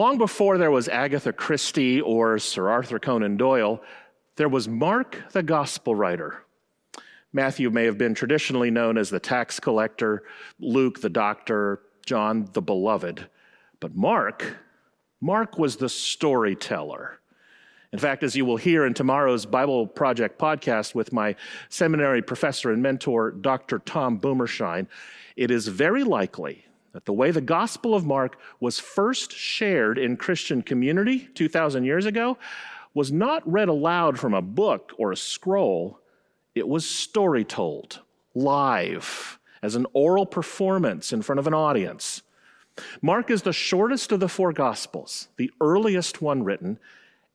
Long 0.00 0.16
before 0.16 0.56
there 0.56 0.70
was 0.70 0.88
Agatha 0.88 1.30
Christie 1.30 2.00
or 2.00 2.38
Sir 2.38 2.70
Arthur 2.70 2.98
Conan 2.98 3.36
Doyle, 3.36 3.82
there 4.36 4.48
was 4.48 4.66
Mark 4.66 5.22
the 5.32 5.42
Gospel 5.42 5.94
writer. 5.94 6.42
Matthew 7.34 7.68
may 7.68 7.84
have 7.84 7.98
been 7.98 8.14
traditionally 8.14 8.70
known 8.70 8.96
as 8.96 9.10
the 9.10 9.20
tax 9.20 9.60
collector, 9.60 10.22
Luke 10.58 11.02
the 11.02 11.10
doctor, 11.10 11.82
John 12.06 12.48
the 12.54 12.62
beloved. 12.62 13.28
But 13.78 13.94
Mark, 13.94 14.56
Mark 15.20 15.58
was 15.58 15.76
the 15.76 15.90
storyteller. 15.90 17.20
In 17.92 17.98
fact, 17.98 18.22
as 18.22 18.34
you 18.34 18.46
will 18.46 18.56
hear 18.56 18.86
in 18.86 18.94
tomorrow's 18.94 19.44
Bible 19.44 19.86
Project 19.86 20.38
podcast 20.38 20.94
with 20.94 21.12
my 21.12 21.36
seminary 21.68 22.22
professor 22.22 22.72
and 22.72 22.82
mentor, 22.82 23.32
Dr. 23.32 23.80
Tom 23.80 24.16
Boomershine, 24.16 24.88
it 25.36 25.50
is 25.50 25.68
very 25.68 26.04
likely 26.04 26.64
that 26.92 27.04
the 27.04 27.12
way 27.12 27.30
the 27.30 27.40
Gospel 27.40 27.94
of 27.94 28.04
Mark 28.04 28.38
was 28.58 28.78
first 28.78 29.32
shared 29.32 29.98
in 29.98 30.16
Christian 30.16 30.62
community 30.62 31.28
2,000 31.34 31.84
years 31.84 32.06
ago 32.06 32.36
was 32.94 33.12
not 33.12 33.50
read 33.50 33.68
aloud 33.68 34.18
from 34.18 34.34
a 34.34 34.42
book 34.42 34.92
or 34.98 35.12
a 35.12 35.16
scroll, 35.16 36.00
it 36.54 36.66
was 36.66 36.88
story 36.88 37.44
told, 37.44 38.00
live, 38.34 39.38
as 39.62 39.76
an 39.76 39.86
oral 39.92 40.26
performance 40.26 41.12
in 41.12 41.22
front 41.22 41.38
of 41.38 41.46
an 41.46 41.54
audience. 41.54 42.22
Mark 43.02 43.30
is 43.30 43.42
the 43.42 43.52
shortest 43.52 44.10
of 44.12 44.20
the 44.20 44.28
four 44.28 44.52
Gospels, 44.52 45.28
the 45.36 45.50
earliest 45.60 46.20
one 46.22 46.42
written, 46.42 46.78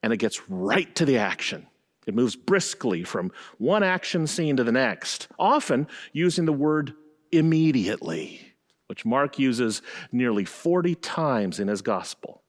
and 0.04 0.12
it 0.12 0.18
gets 0.18 0.49
right 0.49 0.94
to 0.96 1.05
the 1.05 1.18
action. 1.18 1.68
It 2.05 2.16
moves 2.16 2.35
briskly 2.35 3.04
from 3.04 3.32
one 3.58 3.84
action 3.84 4.27
scene 4.27 4.58
to 4.58 4.63
the 4.63 4.72
next, 4.72 5.27
often 5.40 5.88
using 6.13 6.46
the 6.46 6.54
word 6.54 6.94
immediately, 7.32 8.55
which 8.88 9.05
Mark 9.05 9.39
uses 9.39 9.81
nearly 10.12 10.45
40 10.45 10.95
times 10.95 11.59
in 11.59 11.67
his 11.67 11.81
gospel. 11.81 12.41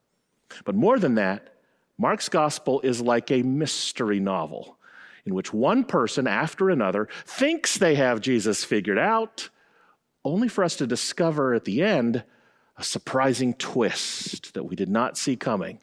But 0.64 0.74
more 0.74 0.98
than 0.98 1.14
that, 1.14 1.54
Mark's 1.98 2.28
gospel 2.28 2.80
is 2.82 3.00
like 3.00 3.30
a 3.30 3.42
mystery 3.42 4.20
novel 4.20 4.76
in 5.24 5.34
which 5.34 5.52
one 5.52 5.84
person 5.84 6.26
after 6.26 6.70
another 6.70 7.08
thinks 7.24 7.76
they 7.76 7.96
have 7.96 8.20
Jesus 8.20 8.64
figured 8.64 8.98
out, 8.98 9.48
only 10.24 10.48
for 10.48 10.62
us 10.62 10.76
to 10.76 10.86
discover 10.86 11.54
at 11.54 11.64
the 11.64 11.82
end 11.82 12.22
a 12.76 12.84
surprising 12.84 13.54
twist 13.54 14.54
that 14.54 14.64
we 14.64 14.76
did 14.76 14.88
not 14.88 15.16
see 15.16 15.36
coming. 15.36 15.80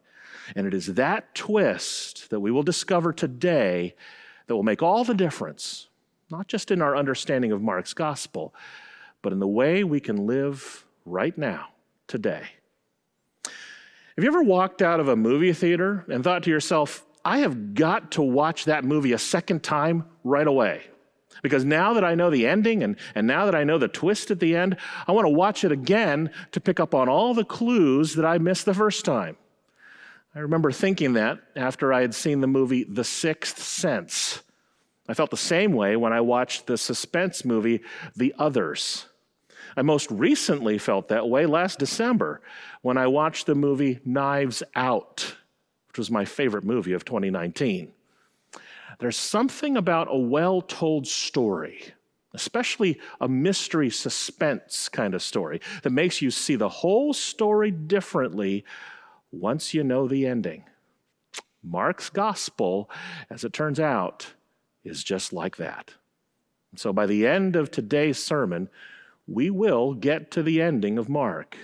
And 0.55 0.67
it 0.67 0.73
is 0.73 0.87
that 0.95 1.33
twist 1.35 2.29
that 2.29 2.39
we 2.39 2.51
will 2.51 2.63
discover 2.63 3.11
today 3.11 3.95
that 4.47 4.55
will 4.55 4.63
make 4.63 4.83
all 4.83 5.03
the 5.03 5.13
difference, 5.13 5.87
not 6.29 6.47
just 6.47 6.71
in 6.71 6.81
our 6.81 6.95
understanding 6.95 7.51
of 7.51 7.61
Mark's 7.61 7.93
gospel, 7.93 8.53
but 9.23 9.33
in 9.33 9.39
the 9.39 9.47
way 9.47 9.83
we 9.83 9.99
can 9.99 10.27
live 10.27 10.85
right 11.05 11.35
now, 11.35 11.69
today. 12.07 12.43
Have 13.43 14.23
you 14.23 14.27
ever 14.27 14.43
walked 14.43 14.83
out 14.83 14.99
of 14.99 15.07
a 15.07 15.15
movie 15.15 15.53
theater 15.53 16.05
and 16.07 16.23
thought 16.23 16.43
to 16.43 16.51
yourself, 16.51 17.03
I 17.25 17.39
have 17.39 17.73
got 17.73 18.11
to 18.11 18.21
watch 18.21 18.65
that 18.65 18.83
movie 18.83 19.13
a 19.13 19.17
second 19.17 19.63
time 19.63 20.05
right 20.23 20.45
away? 20.45 20.83
Because 21.41 21.65
now 21.65 21.93
that 21.93 22.03
I 22.03 22.13
know 22.13 22.29
the 22.29 22.45
ending 22.45 22.83
and, 22.83 22.95
and 23.15 23.25
now 23.25 23.45
that 23.45 23.55
I 23.55 23.63
know 23.63 23.79
the 23.79 23.87
twist 23.87 24.29
at 24.29 24.39
the 24.39 24.55
end, 24.55 24.77
I 25.07 25.13
want 25.13 25.25
to 25.25 25.33
watch 25.33 25.63
it 25.63 25.71
again 25.71 26.29
to 26.51 26.61
pick 26.61 26.79
up 26.79 26.93
on 26.93 27.09
all 27.09 27.33
the 27.33 27.43
clues 27.43 28.13
that 28.15 28.25
I 28.25 28.37
missed 28.37 28.65
the 28.65 28.73
first 28.75 29.03
time. 29.03 29.35
I 30.35 30.39
remember 30.39 30.71
thinking 30.71 31.13
that 31.13 31.39
after 31.55 31.91
I 31.91 32.01
had 32.01 32.13
seen 32.13 32.41
the 32.41 32.47
movie 32.47 32.83
The 32.83 33.03
Sixth 33.03 33.59
Sense. 33.61 34.41
I 35.07 35.13
felt 35.13 35.31
the 35.31 35.37
same 35.37 35.73
way 35.73 35.95
when 35.95 36.13
I 36.13 36.21
watched 36.21 36.67
the 36.67 36.77
suspense 36.77 37.43
movie 37.43 37.81
The 38.15 38.33
Others. 38.37 39.05
I 39.75 39.81
most 39.81 40.09
recently 40.11 40.77
felt 40.77 41.07
that 41.07 41.29
way 41.29 41.45
last 41.45 41.79
December 41.79 42.41
when 42.81 42.97
I 42.97 43.07
watched 43.07 43.45
the 43.45 43.55
movie 43.55 43.99
Knives 44.05 44.63
Out, 44.75 45.35
which 45.87 45.97
was 45.97 46.11
my 46.11 46.25
favorite 46.25 46.63
movie 46.63 46.93
of 46.93 47.05
2019. 47.05 47.91
There's 48.99 49.17
something 49.17 49.77
about 49.77 50.07
a 50.09 50.17
well 50.17 50.61
told 50.61 51.07
story, 51.07 51.93
especially 52.33 52.99
a 53.19 53.27
mystery 53.27 53.89
suspense 53.89 54.89
kind 54.89 55.13
of 55.13 55.21
story, 55.21 55.61
that 55.81 55.89
makes 55.89 56.21
you 56.21 56.31
see 56.31 56.55
the 56.55 56.69
whole 56.69 57.13
story 57.13 57.71
differently 57.71 58.63
once 59.31 59.73
you 59.73 59.83
know 59.83 60.07
the 60.07 60.27
ending. 60.27 60.63
Mark's 61.63 62.09
gospel, 62.09 62.89
as 63.29 63.43
it 63.43 63.53
turns 63.53 63.79
out, 63.79 64.33
is 64.83 65.03
just 65.03 65.33
like 65.33 65.57
that. 65.57 65.91
So 66.75 66.91
by 66.91 67.05
the 67.05 67.25
end 67.25 67.55
of 67.55 67.71
today's 67.71 68.21
sermon, 68.21 68.69
we 69.27 69.49
will 69.49 69.93
get 69.93 70.31
to 70.31 70.43
the 70.43 70.61
ending 70.61 70.97
of 70.97 71.09
Mark. 71.09 71.57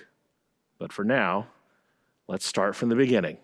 But 0.77 0.93
for 0.93 1.03
now, 1.03 1.47
let's 2.27 2.45
start 2.45 2.75
from 2.75 2.89
the 2.89 2.95
beginning. 2.95 3.37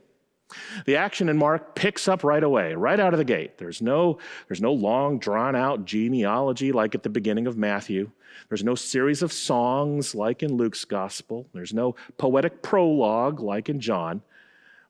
The 0.85 0.95
action 0.95 1.27
in 1.27 1.37
Mark 1.37 1.75
picks 1.75 2.07
up 2.07 2.23
right 2.23 2.43
away, 2.43 2.75
right 2.75 2.99
out 2.99 3.13
of 3.13 3.17
the 3.17 3.25
gate. 3.25 3.57
There's 3.57 3.81
no, 3.81 4.19
there's 4.47 4.61
no 4.61 4.71
long, 4.71 5.17
drawn 5.19 5.55
out 5.55 5.85
genealogy 5.85 6.71
like 6.71 6.95
at 6.95 7.03
the 7.03 7.09
beginning 7.09 7.47
of 7.47 7.57
Matthew. 7.57 8.11
There's 8.47 8.63
no 8.63 8.75
series 8.75 9.21
of 9.21 9.33
songs 9.33 10.13
like 10.13 10.43
in 10.43 10.55
Luke's 10.55 10.85
gospel. 10.85 11.47
There's 11.53 11.73
no 11.73 11.95
poetic 12.17 12.61
prologue 12.61 13.39
like 13.39 13.69
in 13.69 13.79
John. 13.79 14.21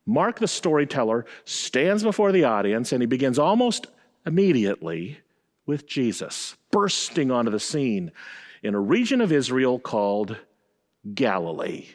Mark, 0.05 0.39
the 0.39 0.47
storyteller, 0.47 1.25
stands 1.45 2.03
before 2.03 2.31
the 2.31 2.43
audience 2.43 2.91
and 2.91 3.01
he 3.01 3.07
begins 3.07 3.39
almost 3.39 3.87
immediately 4.25 5.19
with 5.65 5.87
Jesus 5.87 6.57
bursting 6.69 7.31
onto 7.31 7.49
the 7.49 7.59
scene 7.59 8.11
in 8.65 8.73
a 8.73 8.79
region 8.79 9.21
of 9.21 9.31
Israel 9.31 9.77
called 9.77 10.37
Galilee. 11.13 11.85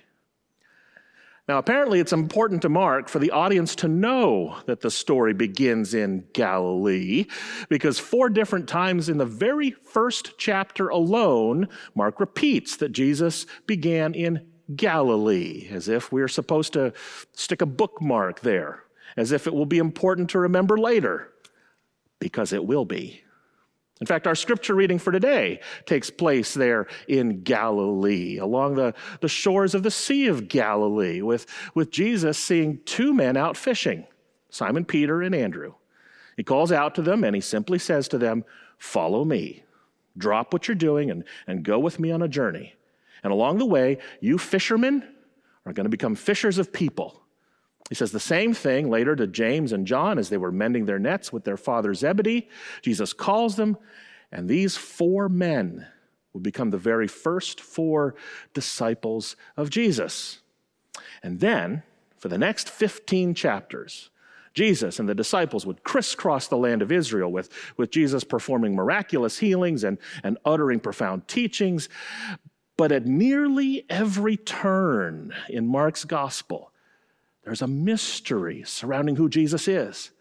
Now, 1.48 1.58
apparently, 1.58 1.98
it's 1.98 2.12
important 2.12 2.62
to 2.62 2.68
Mark 2.68 3.08
for 3.08 3.18
the 3.18 3.32
audience 3.32 3.74
to 3.76 3.88
know 3.88 4.56
that 4.66 4.80
the 4.80 4.90
story 4.90 5.34
begins 5.34 5.94
in 5.94 6.24
Galilee, 6.32 7.26
because 7.68 7.98
four 7.98 8.28
different 8.28 8.68
times 8.68 9.08
in 9.08 9.18
the 9.18 9.26
very 9.26 9.72
first 9.72 10.38
chapter 10.38 10.88
alone, 10.88 11.68
Mark 11.96 12.20
repeats 12.20 12.76
that 12.76 12.92
Jesus 12.92 13.46
began 13.66 14.14
in 14.14 14.46
Galilee, 14.76 15.66
as 15.72 15.88
if 15.88 16.12
we're 16.12 16.28
supposed 16.28 16.72
to 16.74 16.92
stick 17.32 17.62
a 17.62 17.66
bookmark 17.66 18.40
there, 18.42 18.84
as 19.16 19.32
if 19.32 19.48
it 19.48 19.54
will 19.54 19.66
be 19.66 19.78
important 19.78 20.30
to 20.30 20.38
remember 20.38 20.78
later, 20.78 21.32
because 22.20 22.52
it 22.52 22.64
will 22.64 22.84
be. 22.84 23.24
In 24.00 24.06
fact, 24.06 24.26
our 24.26 24.34
scripture 24.34 24.74
reading 24.74 24.98
for 24.98 25.12
today 25.12 25.60
takes 25.84 26.08
place 26.08 26.54
there 26.54 26.86
in 27.06 27.42
Galilee, 27.42 28.38
along 28.38 28.76
the, 28.76 28.94
the 29.20 29.28
shores 29.28 29.74
of 29.74 29.82
the 29.82 29.90
Sea 29.90 30.26
of 30.28 30.48
Galilee, 30.48 31.20
with, 31.20 31.46
with 31.74 31.90
Jesus 31.90 32.38
seeing 32.38 32.80
two 32.86 33.12
men 33.12 33.36
out 33.36 33.58
fishing, 33.58 34.06
Simon 34.48 34.86
Peter 34.86 35.20
and 35.20 35.34
Andrew. 35.34 35.74
He 36.36 36.42
calls 36.42 36.72
out 36.72 36.94
to 36.94 37.02
them 37.02 37.24
and 37.24 37.34
he 37.34 37.42
simply 37.42 37.78
says 37.78 38.08
to 38.08 38.18
them, 38.18 38.44
Follow 38.78 39.26
me. 39.26 39.64
Drop 40.16 40.54
what 40.54 40.66
you're 40.66 40.74
doing 40.74 41.10
and, 41.10 41.24
and 41.46 41.62
go 41.62 41.78
with 41.78 42.00
me 42.00 42.10
on 42.10 42.22
a 42.22 42.28
journey. 42.28 42.74
And 43.22 43.30
along 43.30 43.58
the 43.58 43.66
way, 43.66 43.98
you 44.20 44.38
fishermen 44.38 45.06
are 45.66 45.74
going 45.74 45.84
to 45.84 45.90
become 45.90 46.14
fishers 46.14 46.56
of 46.56 46.72
people. 46.72 47.19
He 47.90 47.96
says 47.96 48.12
the 48.12 48.20
same 48.20 48.54
thing 48.54 48.88
later 48.88 49.16
to 49.16 49.26
James 49.26 49.72
and 49.72 49.84
John 49.84 50.16
as 50.16 50.30
they 50.30 50.36
were 50.38 50.52
mending 50.52 50.86
their 50.86 51.00
nets 51.00 51.32
with 51.32 51.44
their 51.44 51.56
father 51.56 51.92
Zebedee. 51.92 52.48
Jesus 52.82 53.12
calls 53.12 53.56
them, 53.56 53.76
and 54.30 54.48
these 54.48 54.76
four 54.76 55.28
men 55.28 55.86
will 56.32 56.40
become 56.40 56.70
the 56.70 56.78
very 56.78 57.08
first 57.08 57.60
four 57.60 58.14
disciples 58.54 59.34
of 59.56 59.70
Jesus. 59.70 60.38
And 61.20 61.40
then, 61.40 61.82
for 62.16 62.28
the 62.28 62.38
next 62.38 62.70
15 62.70 63.34
chapters, 63.34 64.10
Jesus 64.54 65.00
and 65.00 65.08
the 65.08 65.14
disciples 65.14 65.66
would 65.66 65.82
crisscross 65.82 66.46
the 66.46 66.56
land 66.56 66.82
of 66.82 66.92
Israel 66.92 67.32
with, 67.32 67.50
with 67.76 67.90
Jesus 67.90 68.22
performing 68.22 68.74
miraculous 68.74 69.38
healings 69.38 69.82
and, 69.82 69.98
and 70.22 70.38
uttering 70.44 70.78
profound 70.78 71.26
teachings. 71.26 71.88
But 72.76 72.92
at 72.92 73.04
nearly 73.04 73.84
every 73.90 74.36
turn 74.36 75.34
in 75.48 75.66
Mark's 75.66 76.04
gospel, 76.04 76.72
there's 77.50 77.62
a 77.62 77.66
mystery 77.66 78.62
surrounding 78.64 79.16
who 79.16 79.28
Jesus 79.28 79.66
is. 79.66 80.12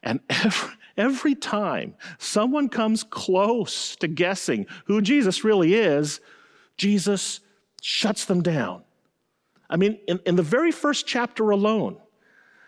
And 0.00 0.20
every, 0.30 0.70
every 0.96 1.34
time 1.34 1.96
someone 2.18 2.68
comes 2.68 3.02
close 3.02 3.96
to 3.96 4.06
guessing 4.06 4.66
who 4.84 5.02
Jesus 5.02 5.42
really 5.42 5.74
is, 5.74 6.20
Jesus 6.76 7.40
shuts 7.80 8.26
them 8.26 8.44
down. 8.44 8.84
I 9.68 9.76
mean, 9.76 9.98
in, 10.06 10.20
in 10.24 10.36
the 10.36 10.44
very 10.44 10.70
first 10.70 11.04
chapter 11.04 11.50
alone, 11.50 11.96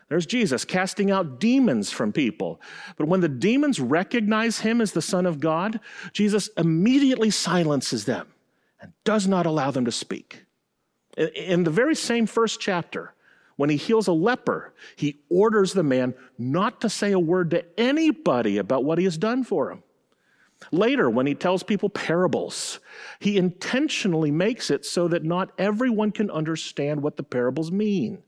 there's 0.08 0.26
Jesus 0.26 0.64
casting 0.64 1.12
out 1.12 1.38
demons 1.38 1.92
from 1.92 2.10
people. 2.10 2.60
But 2.96 3.06
when 3.06 3.20
the 3.20 3.28
demons 3.28 3.78
recognize 3.78 4.58
him 4.58 4.80
as 4.80 4.90
the 4.90 5.02
Son 5.02 5.24
of 5.24 5.38
God, 5.38 5.78
Jesus 6.12 6.50
immediately 6.56 7.30
silences 7.30 8.06
them 8.06 8.26
and 8.80 8.92
does 9.04 9.28
not 9.28 9.46
allow 9.46 9.70
them 9.70 9.84
to 9.84 9.92
speak. 9.92 10.46
In 11.16 11.62
the 11.62 11.70
very 11.70 11.94
same 11.94 12.26
first 12.26 12.58
chapter, 12.58 13.14
when 13.56 13.70
he 13.70 13.76
heals 13.76 14.08
a 14.08 14.12
leper, 14.12 14.74
he 14.96 15.20
orders 15.28 15.72
the 15.72 15.82
man 15.82 16.14
not 16.38 16.80
to 16.80 16.88
say 16.88 17.12
a 17.12 17.18
word 17.18 17.50
to 17.50 17.64
anybody 17.78 18.58
about 18.58 18.84
what 18.84 18.98
he 18.98 19.04
has 19.04 19.16
done 19.16 19.44
for 19.44 19.70
him. 19.70 19.82
Later, 20.72 21.10
when 21.10 21.26
he 21.26 21.34
tells 21.34 21.62
people 21.62 21.88
parables, 21.90 22.80
he 23.20 23.36
intentionally 23.36 24.30
makes 24.30 24.70
it 24.70 24.84
so 24.84 25.08
that 25.08 25.24
not 25.24 25.52
everyone 25.58 26.10
can 26.10 26.30
understand 26.30 27.02
what 27.02 27.16
the 27.16 27.22
parables 27.22 27.70
mean. 27.70 28.22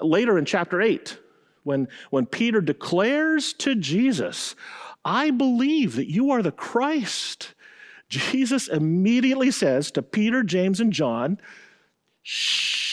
Later 0.00 0.38
in 0.38 0.44
chapter 0.44 0.80
8, 0.80 1.18
when, 1.64 1.88
when 2.10 2.26
Peter 2.26 2.60
declares 2.60 3.52
to 3.54 3.74
Jesus, 3.74 4.54
I 5.04 5.30
believe 5.30 5.96
that 5.96 6.10
you 6.10 6.30
are 6.30 6.42
the 6.42 6.52
Christ, 6.52 7.54
Jesus 8.08 8.68
immediately 8.68 9.50
says 9.50 9.90
to 9.92 10.02
Peter, 10.02 10.42
James, 10.42 10.80
and 10.80 10.92
John, 10.92 11.40
Shh, 12.22 12.88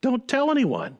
don't 0.00 0.26
tell 0.26 0.50
anyone. 0.50 0.98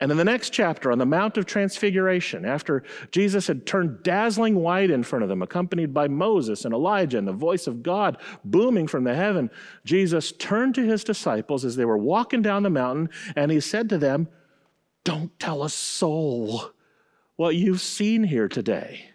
And 0.00 0.12
in 0.12 0.16
the 0.16 0.24
next 0.24 0.50
chapter, 0.50 0.92
on 0.92 0.98
the 0.98 1.06
Mount 1.06 1.36
of 1.38 1.46
Transfiguration, 1.46 2.44
after 2.44 2.84
Jesus 3.10 3.48
had 3.48 3.66
turned 3.66 4.04
dazzling 4.04 4.54
white 4.54 4.90
in 4.90 5.02
front 5.02 5.24
of 5.24 5.28
them, 5.28 5.42
accompanied 5.42 5.92
by 5.92 6.06
Moses 6.06 6.64
and 6.64 6.72
Elijah 6.72 7.18
and 7.18 7.26
the 7.26 7.32
voice 7.32 7.66
of 7.66 7.82
God 7.82 8.16
booming 8.44 8.86
from 8.86 9.02
the 9.02 9.14
heaven, 9.14 9.50
Jesus 9.84 10.30
turned 10.30 10.76
to 10.76 10.86
his 10.86 11.02
disciples 11.02 11.64
as 11.64 11.74
they 11.74 11.84
were 11.84 11.98
walking 11.98 12.42
down 12.42 12.62
the 12.62 12.70
mountain 12.70 13.08
and 13.34 13.50
he 13.50 13.58
said 13.58 13.88
to 13.88 13.98
them, 13.98 14.28
Don't 15.02 15.36
tell 15.40 15.64
a 15.64 15.70
soul 15.70 16.70
what 17.34 17.56
you've 17.56 17.80
seen 17.80 18.22
here 18.22 18.48
today. 18.48 19.10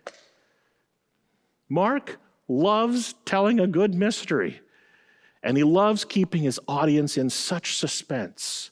Mark 1.70 2.20
loves 2.50 3.16
telling 3.24 3.60
a 3.60 3.68
good 3.68 3.96
mystery, 3.96 4.60
and 5.42 5.56
he 5.56 5.64
loves 5.64 6.04
keeping 6.04 6.44
his 6.44 6.60
audience 6.68 7.18
in 7.18 7.30
such 7.30 7.78
suspense. 7.78 8.72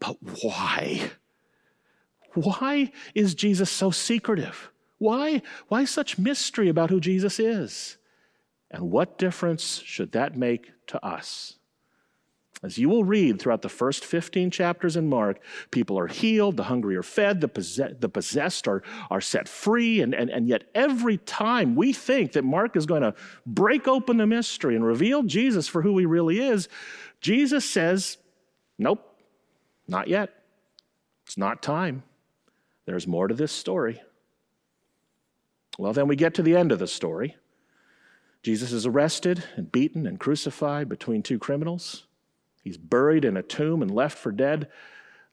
But 0.00 0.16
why? 0.42 1.12
Why 2.34 2.92
is 3.14 3.34
Jesus 3.34 3.70
so 3.70 3.90
secretive? 3.90 4.70
Why, 4.98 5.42
why 5.68 5.84
such 5.84 6.18
mystery 6.18 6.68
about 6.68 6.90
who 6.90 7.00
Jesus 7.00 7.38
is? 7.38 7.96
And 8.70 8.90
what 8.90 9.18
difference 9.18 9.82
should 9.84 10.12
that 10.12 10.36
make 10.36 10.70
to 10.88 11.04
us? 11.04 11.56
As 12.62 12.76
you 12.76 12.90
will 12.90 13.04
read 13.04 13.40
throughout 13.40 13.62
the 13.62 13.70
first 13.70 14.04
15 14.04 14.50
chapters 14.50 14.94
in 14.94 15.08
Mark, 15.08 15.40
people 15.70 15.98
are 15.98 16.06
healed, 16.06 16.58
the 16.58 16.64
hungry 16.64 16.94
are 16.94 17.02
fed, 17.02 17.40
the, 17.40 17.48
possess- 17.48 17.94
the 17.98 18.08
possessed 18.08 18.68
are, 18.68 18.82
are 19.10 19.22
set 19.22 19.48
free, 19.48 20.02
and, 20.02 20.14
and, 20.14 20.28
and 20.28 20.46
yet 20.46 20.64
every 20.74 21.16
time 21.16 21.74
we 21.74 21.94
think 21.94 22.32
that 22.32 22.44
Mark 22.44 22.76
is 22.76 22.84
going 22.84 23.00
to 23.00 23.14
break 23.46 23.88
open 23.88 24.18
the 24.18 24.26
mystery 24.26 24.76
and 24.76 24.84
reveal 24.84 25.22
Jesus 25.22 25.68
for 25.68 25.80
who 25.80 25.96
he 25.96 26.04
really 26.04 26.38
is, 26.38 26.68
Jesus 27.22 27.68
says, 27.68 28.18
Nope, 28.78 29.09
not 29.90 30.08
yet. 30.08 30.30
It's 31.26 31.36
not 31.36 31.62
time. 31.62 32.02
There's 32.86 33.06
more 33.06 33.28
to 33.28 33.34
this 33.34 33.52
story. 33.52 34.00
Well, 35.78 35.92
then 35.92 36.08
we 36.08 36.16
get 36.16 36.34
to 36.34 36.42
the 36.42 36.56
end 36.56 36.72
of 36.72 36.78
the 36.78 36.86
story. 36.86 37.36
Jesus 38.42 38.72
is 38.72 38.86
arrested 38.86 39.44
and 39.56 39.70
beaten 39.70 40.06
and 40.06 40.18
crucified 40.18 40.88
between 40.88 41.22
two 41.22 41.38
criminals. 41.38 42.06
He's 42.62 42.78
buried 42.78 43.24
in 43.24 43.36
a 43.36 43.42
tomb 43.42 43.82
and 43.82 43.90
left 43.90 44.18
for 44.18 44.32
dead, 44.32 44.68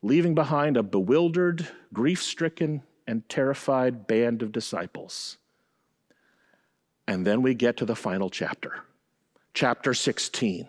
leaving 0.02 0.36
behind 0.36 0.78
a 0.78 0.84
bewildered, 0.84 1.68
grief 1.94 2.22
stricken, 2.22 2.84
and 3.06 3.28
terrified 3.30 4.08
band 4.08 4.42
of 4.42 4.52
disciples. 4.52 5.38
And 7.08 7.26
then 7.26 7.42
we 7.42 7.54
get 7.54 7.78
to 7.78 7.86
the 7.86 7.96
final 7.96 8.30
chapter, 8.30 8.84
chapter 9.54 9.94
16. 9.94 10.68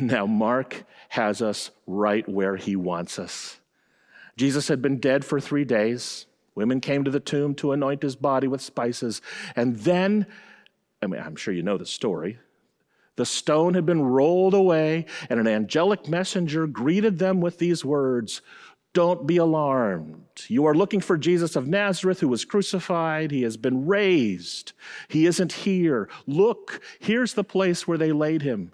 Now 0.00 0.26
Mark 0.26 0.84
has 1.10 1.42
us 1.42 1.70
right 1.86 2.26
where 2.28 2.56
he 2.56 2.76
wants 2.76 3.18
us. 3.18 3.60
Jesus 4.36 4.68
had 4.68 4.80
been 4.80 4.98
dead 4.98 5.24
for 5.24 5.40
three 5.40 5.64
days. 5.64 6.26
Women 6.54 6.80
came 6.80 7.04
to 7.04 7.10
the 7.10 7.20
tomb 7.20 7.54
to 7.56 7.72
anoint 7.72 8.02
his 8.02 8.16
body 8.16 8.46
with 8.46 8.60
spices. 8.60 9.20
And 9.56 9.76
then, 9.76 10.26
I 11.02 11.06
mean, 11.06 11.20
I'm 11.20 11.36
sure 11.36 11.52
you 11.52 11.62
know 11.62 11.78
the 11.78 11.86
story. 11.86 12.38
The 13.16 13.26
stone 13.26 13.74
had 13.74 13.84
been 13.84 14.02
rolled 14.02 14.54
away, 14.54 15.04
and 15.28 15.38
an 15.38 15.46
angelic 15.46 16.08
messenger 16.08 16.66
greeted 16.66 17.18
them 17.18 17.40
with 17.40 17.58
these 17.58 17.84
words 17.84 18.40
Don't 18.94 19.26
be 19.26 19.36
alarmed. 19.36 20.44
You 20.48 20.66
are 20.66 20.74
looking 20.74 21.00
for 21.00 21.18
Jesus 21.18 21.56
of 21.56 21.66
Nazareth 21.66 22.20
who 22.20 22.28
was 22.28 22.44
crucified. 22.44 23.30
He 23.30 23.42
has 23.42 23.56
been 23.56 23.86
raised. 23.86 24.72
He 25.08 25.26
isn't 25.26 25.52
here. 25.52 26.08
Look, 26.26 26.80
here's 27.00 27.34
the 27.34 27.44
place 27.44 27.86
where 27.86 27.98
they 27.98 28.12
laid 28.12 28.42
him. 28.42 28.72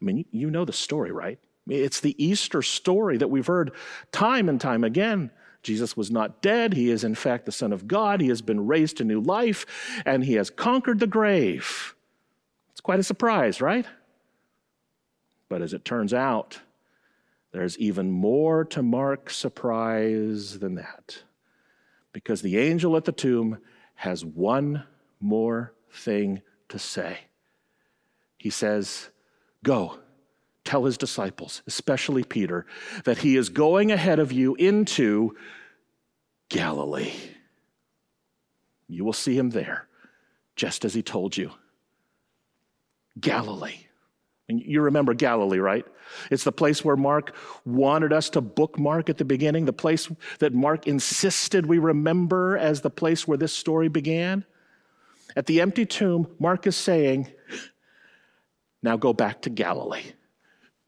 I 0.00 0.04
mean, 0.04 0.24
you 0.30 0.50
know 0.50 0.64
the 0.64 0.72
story, 0.72 1.10
right? 1.10 1.38
It's 1.68 2.00
the 2.00 2.14
Easter 2.22 2.62
story 2.62 3.16
that 3.18 3.28
we've 3.28 3.46
heard 3.46 3.72
time 4.12 4.48
and 4.48 4.60
time 4.60 4.84
again. 4.84 5.30
Jesus 5.62 5.96
was 5.96 6.10
not 6.10 6.42
dead. 6.42 6.74
He 6.74 6.90
is, 6.90 7.02
in 7.02 7.16
fact, 7.16 7.44
the 7.44 7.52
Son 7.52 7.72
of 7.72 7.88
God. 7.88 8.20
He 8.20 8.28
has 8.28 8.40
been 8.40 8.66
raised 8.66 8.98
to 8.98 9.04
new 9.04 9.20
life, 9.20 9.66
and 10.04 10.24
he 10.24 10.34
has 10.34 10.48
conquered 10.48 11.00
the 11.00 11.08
grave. 11.08 11.94
It's 12.70 12.80
quite 12.80 13.00
a 13.00 13.04
surprise, 13.04 13.60
right? 13.60 13.86
But 15.48 15.62
as 15.62 15.72
it 15.72 15.84
turns 15.84 16.14
out, 16.14 16.60
there's 17.52 17.78
even 17.78 18.10
more 18.10 18.64
to 18.66 18.82
mark 18.82 19.30
surprise 19.30 20.58
than 20.58 20.76
that. 20.76 21.18
Because 22.12 22.42
the 22.42 22.58
angel 22.58 22.96
at 22.96 23.04
the 23.04 23.12
tomb 23.12 23.58
has 23.94 24.24
one 24.24 24.84
more 25.20 25.72
thing 25.90 26.42
to 26.68 26.78
say. 26.78 27.18
He 28.38 28.50
says, 28.50 29.08
Go, 29.66 29.98
tell 30.62 30.84
his 30.84 30.96
disciples, 30.96 31.60
especially 31.66 32.22
Peter, 32.22 32.66
that 33.02 33.18
he 33.18 33.36
is 33.36 33.48
going 33.48 33.90
ahead 33.90 34.20
of 34.20 34.30
you 34.30 34.54
into 34.54 35.34
Galilee. 36.48 37.12
You 38.86 39.04
will 39.04 39.12
see 39.12 39.36
him 39.36 39.50
there, 39.50 39.88
just 40.54 40.84
as 40.84 40.94
he 40.94 41.02
told 41.02 41.36
you. 41.36 41.50
Galilee. 43.20 43.88
And 44.48 44.62
you 44.62 44.82
remember 44.82 45.14
Galilee, 45.14 45.58
right? 45.58 45.84
It's 46.30 46.44
the 46.44 46.52
place 46.52 46.84
where 46.84 46.94
Mark 46.94 47.34
wanted 47.64 48.12
us 48.12 48.30
to 48.30 48.40
bookmark 48.40 49.10
at 49.10 49.18
the 49.18 49.24
beginning, 49.24 49.64
the 49.64 49.72
place 49.72 50.08
that 50.38 50.54
Mark 50.54 50.86
insisted 50.86 51.66
we 51.66 51.78
remember 51.78 52.56
as 52.56 52.82
the 52.82 52.90
place 52.90 53.26
where 53.26 53.36
this 53.36 53.52
story 53.52 53.88
began. 53.88 54.44
At 55.34 55.46
the 55.46 55.60
empty 55.60 55.86
tomb, 55.86 56.28
Mark 56.38 56.68
is 56.68 56.76
saying, 56.76 57.32
Now 58.82 58.96
go 58.96 59.12
back 59.12 59.42
to 59.42 59.50
Galilee. 59.50 60.12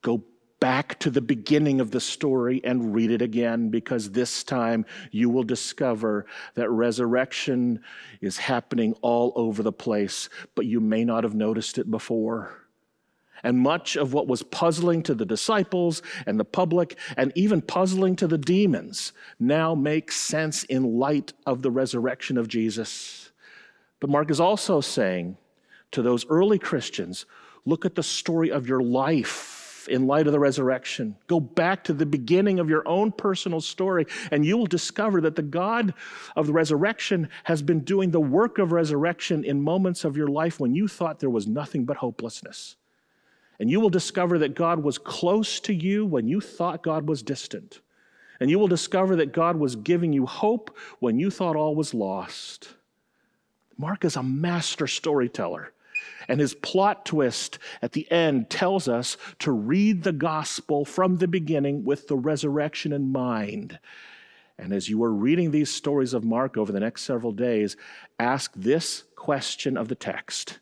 Go 0.03 0.25
back 0.61 0.99
to 0.99 1.11
the 1.11 1.21
beginning 1.21 1.81
of 1.81 1.91
the 1.91 2.01
story 2.01 2.61
and 2.65 2.95
read 2.95 3.11
it 3.11 3.23
again 3.23 3.69
because 3.69 4.11
this 4.11 4.43
time 4.43 4.85
you 5.11 5.31
will 5.31 5.45
discover 5.45 6.27
that 6.55 6.71
resurrection 6.71 7.81
is 8.21 8.39
happening 8.39 8.95
all 9.01 9.33
over 9.37 9.63
the 9.63 9.73
place, 9.73 10.29
but 10.55 10.67
you 10.67 10.81
may 10.81 11.05
not 11.05 11.25
have 11.25 11.35
noticed 11.35 11.79
it 11.79 11.91
before. 11.91 12.65
And 13.45 13.59
much 13.59 13.97
of 13.97 14.13
what 14.13 14.27
was 14.27 14.43
puzzling 14.43 15.03
to 15.05 15.15
the 15.15 15.25
disciples 15.25 16.03
and 16.27 16.41
the 16.41 16.45
public, 16.45 16.99
and 17.17 17.33
even 17.37 17.63
puzzling 17.63 18.17
to 18.17 18.27
the 18.27 18.39
demons, 18.39 19.13
now 19.39 19.77
makes 19.77 20.17
sense 20.17 20.65
in 20.65 20.99
light 20.99 21.33
of 21.47 21.63
the 21.63 21.71
resurrection 21.71 22.37
of 22.37 22.49
Jesus. 22.49 23.31
But 24.01 24.11
Mark 24.11 24.31
is 24.33 24.41
also 24.41 24.81
saying 24.81 25.37
to 25.93 26.03
those 26.03 26.27
early 26.29 26.59
Christians 26.59 27.27
look 27.65 27.85
at 27.85 27.95
the 27.95 28.03
story 28.03 28.51
of 28.51 28.69
your 28.69 28.81
life 28.81 29.59
in 29.89 30.07
light 30.07 30.27
of 30.27 30.33
the 30.33 30.39
resurrection. 30.39 31.17
Go 31.27 31.41
back 31.41 31.85
to 31.85 31.93
the 31.93 32.07
beginning 32.07 32.59
of 32.61 32.69
your 32.69 32.87
own 32.87 33.11
personal 33.11 33.61
story, 33.61 34.07
and 34.31 34.45
you 34.45 34.57
will 34.57 34.67
discover 34.67 35.21
that 35.23 35.37
the 35.37 35.43
God 35.43 35.95
of 36.37 36.47
the 36.47 36.53
resurrection 36.53 37.29
has 37.45 37.63
been 37.63 37.81
doing 37.81 38.11
the 38.11 38.21
work 38.21 38.59
of 38.59 38.73
resurrection 38.73 39.45
in 39.45 39.61
moments 39.61 40.05
of 40.05 40.17
your 40.17 40.29
life 40.29 40.61
when 40.61 40.75
you 40.75 40.89
thought 40.89 41.21
there 41.21 41.31
was 41.31 41.47
nothing 41.47 41.85
but 41.85 41.97
hopelessness. 41.97 42.77
And 43.61 43.71
you 43.71 43.81
will 43.81 43.91
discover 43.91 44.39
that 44.39 44.55
God 44.55 44.83
was 44.83 44.99
close 44.99 45.59
to 45.61 45.75
you 45.75 46.07
when 46.07 46.29
you 46.29 46.41
thought 46.41 46.83
God 46.83 47.09
was 47.09 47.23
distant. 47.23 47.81
And 48.41 48.49
you 48.49 48.59
will 48.59 48.69
discover 48.69 49.17
that 49.17 49.33
God 49.33 49.57
was 49.57 49.75
giving 49.75 50.13
you 50.13 50.27
hope 50.27 50.77
when 51.01 51.19
you 51.19 51.29
thought 51.29 51.57
all 51.57 51.75
was 51.75 51.93
lost. 51.93 52.69
Mark 53.77 54.05
is 54.05 54.15
a 54.15 54.23
master 54.23 54.87
storyteller. 54.87 55.73
And 56.29 56.41
his 56.41 56.55
plot 56.55 57.07
twist 57.07 57.59
at 57.83 57.93
the 57.93 58.11
end 58.11 58.51
tells 58.51 58.89
us 58.89 59.17
to 59.41 59.53
read 59.53 60.03
the 60.03 60.13
gospel 60.13 60.85
from 60.85 61.17
the 61.17 61.29
beginning 61.29 61.85
with 61.85 62.09
the 62.09 62.17
resurrection 62.17 62.93
in 62.93 63.13
mind. 63.13 63.79
And 64.59 64.73
as 64.73 64.89
you 64.89 65.03
are 65.05 65.13
reading 65.13 65.51
these 65.51 65.71
stories 65.71 66.13
of 66.13 66.25
Mark 66.25 66.57
over 66.57 66.73
the 66.73 66.81
next 66.81 67.03
several 67.03 67.33
days, 67.33 67.77
ask 68.19 68.53
this 68.57 69.05
question 69.15 69.77
of 69.77 69.89
the 69.89 69.95
text 69.95 70.59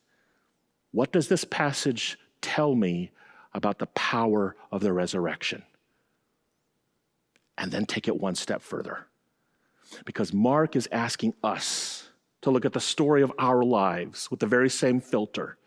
What 0.93 1.13
does 1.13 1.29
this 1.29 1.45
passage 1.45 2.19
tell 2.43 2.75
me 2.75 3.11
about 3.55 3.79
the 3.79 3.87
power 3.87 4.55
of 4.71 4.83
the 4.83 4.93
resurrection? 4.93 5.63
And 7.57 7.73
then 7.73 7.87
take 7.87 8.07
it 8.07 8.21
one 8.21 8.35
step 8.35 8.61
further. 8.61 9.07
Because 10.05 10.33
Mark 10.33 10.77
is 10.77 10.89
asking 10.93 11.33
us 11.43 11.96
to 12.47 12.51
look 12.53 12.65
at 12.65 12.73
the 12.73 12.81
story 12.81 13.23
of 13.23 13.33
our 13.41 13.65
lives 13.65 14.31
with 14.31 14.39
the 14.39 14.47
very 14.47 14.71
same 14.71 15.01
filter. 15.01 15.59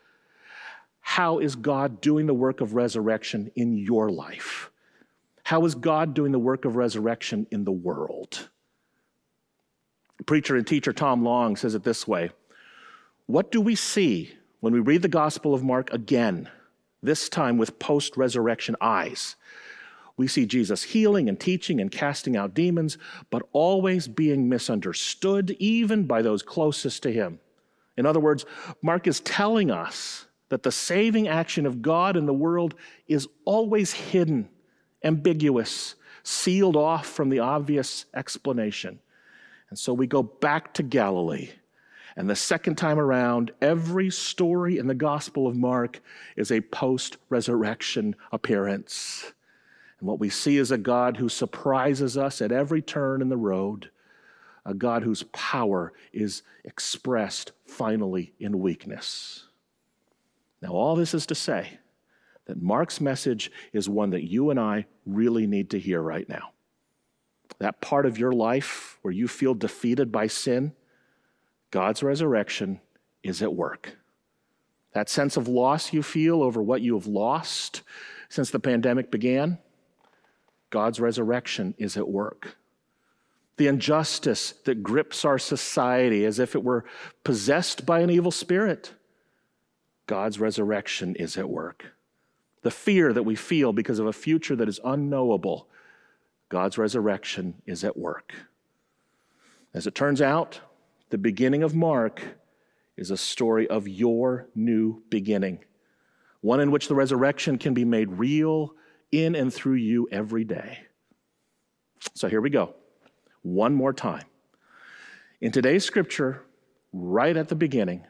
How 1.01 1.39
is 1.39 1.57
God 1.57 1.99
doing 1.99 2.25
the 2.25 2.33
work 2.33 2.61
of 2.61 2.73
resurrection 2.73 3.51
in 3.57 3.75
your 3.75 4.09
life? 4.09 4.71
How 5.43 5.65
is 5.65 5.75
God 5.75 6.13
doing 6.13 6.31
the 6.31 6.39
work 6.39 6.63
of 6.63 6.77
resurrection 6.77 7.47
in 7.51 7.65
the 7.65 7.71
world? 7.73 8.47
Preacher 10.25 10.55
and 10.55 10.65
teacher 10.65 10.93
Tom 10.93 11.21
Long 11.21 11.57
says 11.57 11.75
it 11.75 11.83
this 11.83 12.07
way 12.07 12.31
What 13.25 13.51
do 13.51 13.59
we 13.59 13.75
see 13.75 14.31
when 14.61 14.71
we 14.71 14.79
read 14.79 15.01
the 15.01 15.09
Gospel 15.09 15.53
of 15.53 15.65
Mark 15.65 15.91
again, 15.91 16.49
this 17.03 17.27
time 17.27 17.57
with 17.57 17.77
post 17.79 18.15
resurrection 18.15 18.77
eyes? 18.79 19.35
We 20.19 20.27
see 20.27 20.45
Jesus 20.45 20.83
healing 20.83 21.29
and 21.29 21.39
teaching 21.39 21.79
and 21.79 21.89
casting 21.89 22.35
out 22.35 22.53
demons, 22.53 22.97
but 23.29 23.43
always 23.53 24.09
being 24.09 24.49
misunderstood, 24.49 25.55
even 25.59 26.07
by 26.07 26.21
those 26.21 26.43
closest 26.43 27.03
to 27.03 27.13
him. 27.13 27.39
In 27.95 28.05
other 28.05 28.19
words, 28.19 28.45
Mark 28.81 29.07
is 29.07 29.21
telling 29.21 29.71
us 29.71 30.25
that 30.49 30.63
the 30.63 30.73
saving 30.73 31.29
action 31.29 31.65
of 31.65 31.81
God 31.81 32.17
in 32.17 32.25
the 32.25 32.33
world 32.33 32.75
is 33.07 33.29
always 33.45 33.93
hidden, 33.93 34.49
ambiguous, 35.05 35.95
sealed 36.23 36.75
off 36.75 37.07
from 37.07 37.29
the 37.29 37.39
obvious 37.39 38.05
explanation. 38.13 38.99
And 39.69 39.79
so 39.79 39.93
we 39.93 40.05
go 40.05 40.21
back 40.21 40.73
to 40.73 40.83
Galilee. 40.83 41.51
And 42.17 42.29
the 42.29 42.35
second 42.35 42.75
time 42.75 42.99
around, 42.99 43.51
every 43.61 44.09
story 44.09 44.79
in 44.79 44.87
the 44.87 44.95
Gospel 44.95 45.47
of 45.47 45.55
Mark 45.55 46.01
is 46.35 46.51
a 46.51 46.59
post 46.59 47.15
resurrection 47.29 48.17
appearance. 48.33 49.31
And 49.99 50.07
what 50.07 50.19
we 50.19 50.29
see 50.29 50.57
is 50.57 50.71
a 50.71 50.77
God 50.77 51.17
who 51.17 51.29
surprises 51.29 52.17
us 52.17 52.41
at 52.41 52.51
every 52.51 52.81
turn 52.81 53.21
in 53.21 53.29
the 53.29 53.37
road, 53.37 53.89
a 54.65 54.73
God 54.73 55.03
whose 55.03 55.23
power 55.23 55.93
is 56.13 56.43
expressed 56.63 57.51
finally 57.65 58.33
in 58.39 58.59
weakness. 58.59 59.45
Now, 60.61 60.69
all 60.69 60.95
this 60.95 61.13
is 61.13 61.25
to 61.27 61.35
say 61.35 61.79
that 62.45 62.61
Mark's 62.61 62.99
message 62.99 63.51
is 63.73 63.89
one 63.89 64.09
that 64.11 64.29
you 64.29 64.49
and 64.49 64.59
I 64.59 64.85
really 65.05 65.47
need 65.47 65.69
to 65.71 65.79
hear 65.79 66.01
right 66.01 66.27
now. 66.27 66.51
That 67.59 67.81
part 67.81 68.05
of 68.05 68.17
your 68.17 68.31
life 68.31 68.97
where 69.01 69.13
you 69.13 69.27
feel 69.27 69.53
defeated 69.53 70.11
by 70.11 70.27
sin, 70.27 70.73
God's 71.71 72.03
resurrection 72.03 72.79
is 73.21 73.41
at 73.41 73.53
work. 73.53 73.97
That 74.93 75.09
sense 75.09 75.37
of 75.37 75.47
loss 75.47 75.93
you 75.93 76.01
feel 76.01 76.41
over 76.41 76.61
what 76.61 76.81
you 76.81 76.95
have 76.95 77.07
lost 77.07 77.81
since 78.29 78.49
the 78.49 78.59
pandemic 78.59 79.11
began, 79.11 79.59
God's 80.69 80.99
resurrection 80.99 81.73
is 81.77 81.97
at 81.97 82.07
work. 82.07 82.55
The 83.57 83.67
injustice 83.67 84.53
that 84.65 84.83
grips 84.83 85.25
our 85.25 85.37
society 85.37 86.25
as 86.25 86.39
if 86.39 86.55
it 86.55 86.63
were 86.63 86.85
possessed 87.23 87.85
by 87.85 87.99
an 87.99 88.09
evil 88.09 88.31
spirit, 88.31 88.93
God's 90.07 90.39
resurrection 90.39 91.15
is 91.15 91.37
at 91.37 91.49
work. 91.49 91.85
The 92.61 92.71
fear 92.71 93.13
that 93.13 93.23
we 93.23 93.35
feel 93.35 93.73
because 93.73 93.99
of 93.99 94.07
a 94.07 94.13
future 94.13 94.55
that 94.55 94.69
is 94.69 94.79
unknowable, 94.83 95.67
God's 96.49 96.77
resurrection 96.77 97.55
is 97.65 97.83
at 97.83 97.97
work. 97.97 98.33
As 99.73 99.87
it 99.87 99.95
turns 99.95 100.21
out, 100.21 100.61
the 101.09 101.17
beginning 101.17 101.63
of 101.63 101.75
Mark 101.75 102.21
is 102.97 103.11
a 103.11 103.17
story 103.17 103.67
of 103.67 103.87
your 103.87 104.47
new 104.55 105.01
beginning, 105.09 105.59
one 106.41 106.59
in 106.59 106.71
which 106.71 106.87
the 106.87 106.95
resurrection 106.95 107.57
can 107.57 107.73
be 107.73 107.85
made 107.85 108.09
real 108.11 108.73
in 109.11 109.35
and 109.35 109.53
through 109.53 109.75
you 109.75 110.07
every 110.11 110.43
day. 110.43 110.79
So 112.13 112.27
here 112.27 112.41
we 112.41 112.49
go. 112.49 112.75
One 113.41 113.73
more 113.73 113.93
time. 113.93 114.25
In 115.41 115.51
today's 115.51 115.85
scripture, 115.85 116.43
right 116.91 117.35
at 117.35 117.47
the 117.47 117.55
beginning, 117.55 118.05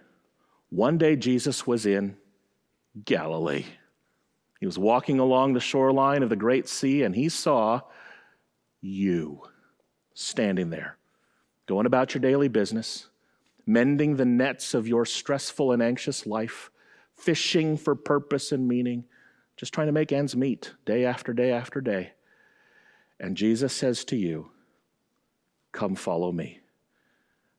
one 0.70 0.98
day 0.98 1.16
Jesus 1.16 1.66
was 1.66 1.86
in 1.86 2.18
Galilee. 3.06 3.66
He 4.60 4.66
was 4.66 4.78
walking 4.78 5.20
along 5.20 5.54
the 5.54 5.60
shoreline 5.60 6.24
of 6.24 6.30
the 6.30 6.36
great 6.36 6.68
sea 6.68 7.04
and 7.04 7.16
he 7.16 7.30
saw 7.30 7.82
you 8.82 9.42
standing 10.14 10.70
there, 10.70 10.98
going 11.66 11.86
about 11.86 12.14
your 12.14 12.22
daily 12.22 12.48
business, 12.48 13.08
mending 13.66 14.16
the 14.16 14.26
nets 14.26 14.74
of 14.74 14.88
your 14.88 15.06
stressful 15.06 15.72
and 15.72 15.82
anxious 15.82 16.26
life, 16.26 16.72
fishing 17.16 17.78
for 17.78 17.96
purpose 17.96 18.52
and 18.52 18.68
meaning 18.68 19.06
just 19.60 19.74
trying 19.74 19.88
to 19.88 19.94
make 19.94 20.14
ends 20.14 20.38
meet 20.38 20.72
day 20.86 21.04
after 21.04 21.34
day 21.34 21.52
after 21.52 21.82
day. 21.82 22.14
And 23.20 23.36
Jesus 23.36 23.76
says 23.76 24.06
to 24.06 24.16
you, 24.16 24.52
Come 25.74 25.96
follow 25.96 26.32
me. 26.32 26.62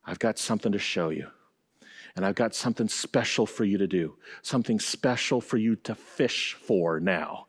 I've 0.06 0.18
got 0.18 0.38
something 0.38 0.72
to 0.72 0.78
show 0.78 1.10
you. 1.10 1.26
And 2.16 2.24
I've 2.24 2.34
got 2.34 2.54
something 2.54 2.88
special 2.88 3.44
for 3.44 3.66
you 3.66 3.76
to 3.76 3.86
do, 3.86 4.16
something 4.40 4.80
special 4.80 5.42
for 5.42 5.58
you 5.58 5.76
to 5.76 5.94
fish 5.94 6.54
for 6.54 7.00
now. 7.00 7.48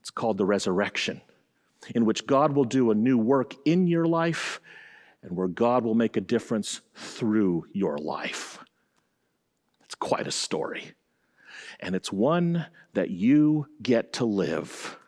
It's 0.00 0.10
called 0.10 0.36
the 0.36 0.44
resurrection, 0.44 1.20
in 1.94 2.04
which 2.04 2.26
God 2.26 2.56
will 2.56 2.64
do 2.64 2.90
a 2.90 2.94
new 2.94 3.16
work 3.16 3.54
in 3.64 3.86
your 3.86 4.06
life 4.06 4.60
and 5.22 5.36
where 5.36 5.48
God 5.48 5.84
will 5.84 5.94
make 5.94 6.16
a 6.16 6.20
difference 6.20 6.80
through 6.96 7.66
your 7.72 7.98
life. 7.98 8.58
It's 9.84 9.94
quite 9.94 10.26
a 10.26 10.32
story 10.32 10.92
and 11.80 11.94
it's 11.94 12.12
one 12.12 12.66
that 12.94 13.10
you 13.10 13.66
get 13.82 14.14
to 14.14 14.24
live. 14.24 14.98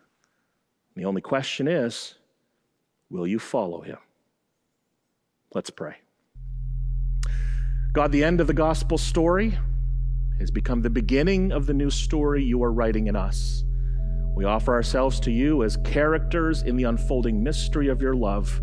The 0.97 1.05
only 1.05 1.23
question 1.23 1.69
is 1.69 2.15
will 3.11 3.27
you 3.27 3.39
follow 3.39 3.81
him? 3.81 3.99
Let's 5.55 5.71
pray. 5.71 5.97
God, 7.93 8.13
the 8.13 8.23
end 8.23 8.41
of 8.41 8.47
the 8.47 8.55
gospel 8.55 8.99
story 8.99 9.59
has 10.39 10.51
become 10.51 10.83
the 10.83 10.91
beginning 10.91 11.53
of 11.53 11.67
the 11.67 11.75
new 11.75 11.91
story 11.91 12.45
you 12.45 12.63
are 12.63 12.73
writing 12.73 13.07
in 13.07 13.17
us. 13.17 13.65
We 14.37 14.45
offer 14.45 14.73
ourselves 14.73 15.19
to 15.21 15.33
you 15.33 15.65
as 15.65 15.79
characters 15.79 16.63
in 16.63 16.77
the 16.77 16.85
unfolding 16.85 17.43
mystery 17.43 17.89
of 17.89 18.01
your 18.01 18.15
love. 18.15 18.61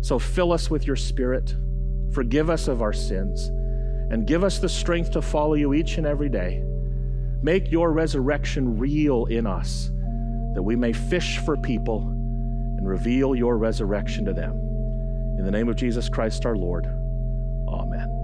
So 0.00 0.18
fill 0.18 0.52
us 0.52 0.70
with 0.70 0.86
your 0.86 0.96
spirit, 0.96 1.54
forgive 2.12 2.50
us 2.50 2.66
of 2.66 2.82
our 2.82 2.92
sins, 2.92 3.48
and 4.10 4.26
give 4.26 4.42
us 4.42 4.58
the 4.58 4.68
strength 4.68 5.12
to 5.12 5.22
follow 5.22 5.54
you 5.54 5.74
each 5.74 5.98
and 5.98 6.06
every 6.06 6.28
day. 6.28 6.64
Make 7.42 7.70
your 7.70 7.92
resurrection 7.92 8.78
real 8.78 9.26
in 9.26 9.46
us, 9.46 9.90
that 10.54 10.62
we 10.62 10.76
may 10.76 10.92
fish 10.92 11.38
for 11.38 11.56
people 11.56 12.00
and 12.00 12.88
reveal 12.88 13.34
your 13.34 13.58
resurrection 13.58 14.24
to 14.24 14.32
them. 14.32 14.52
In 15.38 15.44
the 15.44 15.50
name 15.50 15.68
of 15.68 15.76
Jesus 15.76 16.08
Christ 16.08 16.46
our 16.46 16.56
Lord, 16.56 16.86
amen. 17.68 18.15